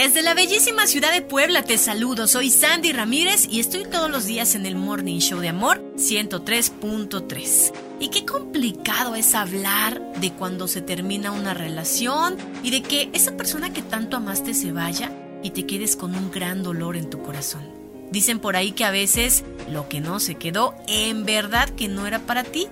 Desde 0.00 0.22
la 0.22 0.32
bellísima 0.32 0.86
ciudad 0.86 1.12
de 1.12 1.20
Puebla 1.20 1.62
te 1.62 1.76
saludo, 1.76 2.26
soy 2.26 2.48
Sandy 2.48 2.90
Ramírez 2.90 3.46
y 3.50 3.60
estoy 3.60 3.84
todos 3.84 4.08
los 4.08 4.24
días 4.24 4.54
en 4.54 4.64
el 4.64 4.74
Morning 4.74 5.18
Show 5.18 5.40
de 5.40 5.50
Amor 5.50 5.82
103.3. 5.96 7.72
Y 8.00 8.08
qué 8.08 8.24
complicado 8.24 9.14
es 9.14 9.34
hablar 9.34 10.00
de 10.18 10.32
cuando 10.32 10.68
se 10.68 10.80
termina 10.80 11.32
una 11.32 11.52
relación 11.52 12.38
y 12.62 12.70
de 12.70 12.80
que 12.80 13.10
esa 13.12 13.36
persona 13.36 13.74
que 13.74 13.82
tanto 13.82 14.16
amaste 14.16 14.54
se 14.54 14.72
vaya 14.72 15.12
y 15.42 15.50
te 15.50 15.66
quedes 15.66 15.96
con 15.96 16.14
un 16.14 16.30
gran 16.30 16.62
dolor 16.62 16.96
en 16.96 17.10
tu 17.10 17.20
corazón. 17.22 17.68
Dicen 18.10 18.38
por 18.38 18.56
ahí 18.56 18.72
que 18.72 18.86
a 18.86 18.90
veces 18.90 19.44
lo 19.70 19.90
que 19.90 20.00
no 20.00 20.18
se 20.18 20.36
quedó 20.36 20.74
en 20.88 21.26
verdad 21.26 21.68
que 21.68 21.88
no 21.88 22.06
era 22.06 22.20
para 22.20 22.42
ti, 22.42 22.68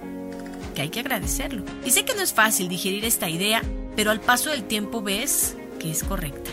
que 0.74 0.80
hay 0.80 0.88
que 0.88 1.00
agradecerlo. 1.00 1.62
Y 1.84 1.90
sé 1.90 2.06
que 2.06 2.14
no 2.14 2.22
es 2.22 2.32
fácil 2.32 2.70
digerir 2.70 3.04
esta 3.04 3.28
idea, 3.28 3.60
pero 3.96 4.12
al 4.12 4.22
paso 4.22 4.48
del 4.48 4.64
tiempo 4.64 5.02
ves 5.02 5.56
que 5.78 5.90
es 5.90 6.02
correcta. 6.02 6.50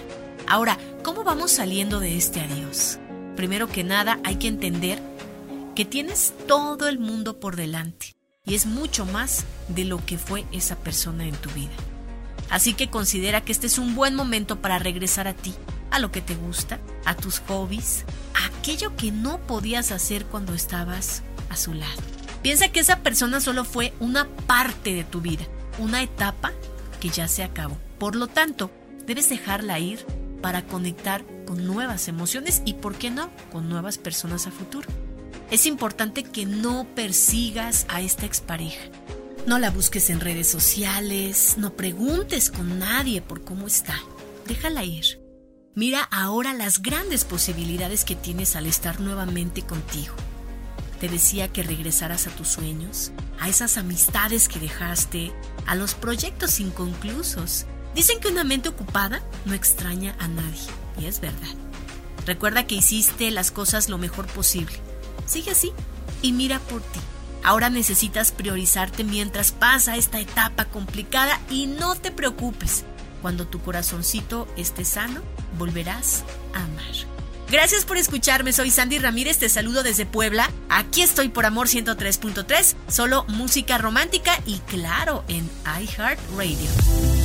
Ahora, 0.47 0.77
¿cómo 1.03 1.23
vamos 1.23 1.51
saliendo 1.51 1.99
de 1.99 2.17
este 2.17 2.39
adiós? 2.39 2.99
Primero 3.35 3.67
que 3.67 3.83
nada, 3.83 4.19
hay 4.23 4.35
que 4.35 4.47
entender 4.47 5.01
que 5.73 5.85
tienes 5.85 6.33
todo 6.47 6.87
el 6.87 6.99
mundo 6.99 7.39
por 7.39 7.55
delante 7.55 8.15
y 8.45 8.53
es 8.53 8.67
mucho 8.67 9.05
más 9.05 9.43
de 9.69 9.85
lo 9.85 10.05
que 10.05 10.19
fue 10.19 10.45
esa 10.51 10.75
persona 10.75 11.25
en 11.25 11.35
tu 11.35 11.49
vida. 11.49 11.73
Así 12.51 12.75
que 12.75 12.91
considera 12.91 13.41
que 13.41 13.51
este 13.51 13.65
es 13.65 13.79
un 13.79 13.95
buen 13.95 14.13
momento 14.13 14.61
para 14.61 14.77
regresar 14.77 15.27
a 15.27 15.33
ti, 15.33 15.55
a 15.89 15.97
lo 15.97 16.11
que 16.11 16.21
te 16.21 16.35
gusta, 16.35 16.79
a 17.05 17.15
tus 17.15 17.39
hobbies, 17.47 18.05
a 18.35 18.45
aquello 18.45 18.95
que 18.95 19.11
no 19.11 19.39
podías 19.39 19.91
hacer 19.91 20.25
cuando 20.25 20.53
estabas 20.53 21.23
a 21.49 21.57
su 21.57 21.73
lado. 21.73 22.01
Piensa 22.43 22.67
que 22.67 22.81
esa 22.81 22.99
persona 22.99 23.41
solo 23.41 23.65
fue 23.65 23.93
una 23.99 24.27
parte 24.45 24.93
de 24.93 25.03
tu 25.03 25.21
vida, 25.21 25.45
una 25.79 26.03
etapa 26.03 26.51
que 26.99 27.09
ya 27.09 27.27
se 27.27 27.43
acabó. 27.43 27.79
Por 27.97 28.15
lo 28.15 28.27
tanto, 28.27 28.69
debes 29.07 29.27
dejarla 29.29 29.79
ir 29.79 30.05
para 30.41 30.65
conectar 30.65 31.25
con 31.45 31.65
nuevas 31.65 32.07
emociones 32.07 32.61
y, 32.65 32.73
¿por 32.73 32.95
qué 32.95 33.11
no?, 33.11 33.29
con 33.51 33.69
nuevas 33.69 33.97
personas 33.97 34.47
a 34.47 34.51
futuro. 34.51 34.87
Es 35.51 35.65
importante 35.65 36.23
que 36.23 36.45
no 36.45 36.87
persigas 36.95 37.85
a 37.89 38.01
esta 38.01 38.25
expareja. 38.25 38.89
No 39.45 39.59
la 39.59 39.69
busques 39.69 40.09
en 40.09 40.19
redes 40.19 40.47
sociales, 40.47 41.55
no 41.57 41.73
preguntes 41.73 42.49
con 42.49 42.79
nadie 42.79 43.21
por 43.21 43.43
cómo 43.43 43.67
está. 43.67 43.99
Déjala 44.47 44.83
ir. 44.83 45.21
Mira 45.75 46.01
ahora 46.03 46.53
las 46.53 46.81
grandes 46.81 47.25
posibilidades 47.25 48.05
que 48.05 48.15
tienes 48.15 48.55
al 48.55 48.65
estar 48.65 48.99
nuevamente 49.01 49.61
contigo. 49.61 50.15
Te 50.99 51.09
decía 51.09 51.49
que 51.49 51.61
regresaras 51.61 52.25
a 52.25 52.31
tus 52.31 52.47
sueños, 52.47 53.11
a 53.39 53.49
esas 53.49 53.77
amistades 53.77 54.47
que 54.47 54.59
dejaste, 54.59 55.33
a 55.67 55.75
los 55.75 55.93
proyectos 55.93 56.59
inconclusos 56.59 57.65
Dicen 57.95 58.19
que 58.19 58.27
una 58.27 58.43
mente 58.43 58.67
ocupada 58.67 59.23
no 59.45 59.53
extraña 59.53 60.15
a 60.19 60.27
nadie, 60.27 60.61
y 60.99 61.05
es 61.05 61.21
verdad. 61.21 61.55
Recuerda 62.25 62.67
que 62.67 62.75
hiciste 62.75 63.31
las 63.31 63.51
cosas 63.51 63.87
lo 63.87 63.97
mejor 63.97 64.27
posible. 64.27 64.75
Sigue 65.25 65.51
así 65.51 65.71
y 66.21 66.33
mira 66.33 66.59
por 66.59 66.81
ti. 66.81 66.99
Ahora 67.41 67.69
necesitas 67.69 68.33
priorizarte 68.33 69.03
mientras 69.05 69.51
pasa 69.53 69.95
esta 69.95 70.19
etapa 70.19 70.65
complicada 70.65 71.39
y 71.49 71.67
no 71.67 71.95
te 71.95 72.11
preocupes. 72.11 72.83
Cuando 73.21 73.47
tu 73.47 73.61
corazoncito 73.61 74.47
esté 74.57 74.83
sano, 74.83 75.21
volverás 75.57 76.25
a 76.53 76.63
amar. 76.65 77.15
Gracias 77.49 77.85
por 77.85 77.97
escucharme, 77.97 78.51
soy 78.51 78.71
Sandy 78.71 78.97
Ramírez, 78.97 79.37
te 79.37 79.47
saludo 79.47 79.83
desde 79.83 80.05
Puebla. 80.05 80.49
Aquí 80.67 81.01
estoy 81.01 81.29
por 81.29 81.45
Amor 81.45 81.67
103.3, 81.67 82.75
solo 82.87 83.23
música 83.29 83.77
romántica 83.77 84.37
y 84.45 84.57
claro, 84.59 85.23
en 85.27 85.49
iHeartRadio 85.63 87.24